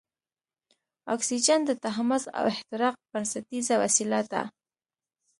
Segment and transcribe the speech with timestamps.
[1.13, 4.43] اکسیجن د تحمض او احتراق بنسټیزه وسیله ده.